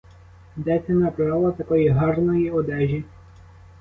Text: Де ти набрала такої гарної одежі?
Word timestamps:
Де 0.55 0.79
ти 0.79 0.93
набрала 0.93 1.51
такої 1.51 1.89
гарної 1.89 2.51
одежі? 2.51 3.03